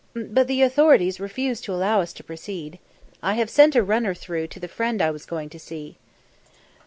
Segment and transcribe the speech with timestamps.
[0.15, 2.79] but the authorities refuse to allow us to proceed.
[3.21, 5.97] I have sent a runner through to the friend I was going to see."